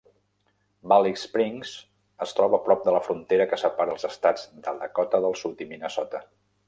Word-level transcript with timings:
Valley 0.93 1.11
Springs 1.23 1.73
es 2.25 2.33
troba 2.39 2.59
a 2.59 2.63
prop 2.69 2.81
de 2.87 2.95
la 2.95 3.03
frontera 3.09 3.47
que 3.53 3.61
separa 3.65 3.93
els 3.97 4.09
estats 4.09 4.49
de 4.65 4.75
Dakota 4.81 5.21
del 5.27 5.39
Sud 5.43 5.63
i 5.67 5.69
Minnesota. 5.75 6.25